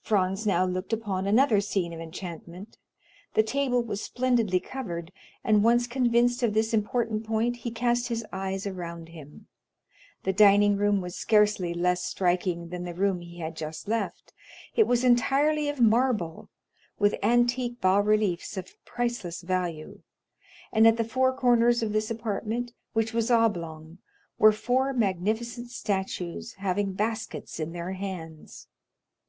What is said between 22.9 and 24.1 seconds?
which was oblong,